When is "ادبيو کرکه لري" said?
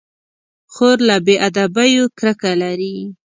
1.47-2.95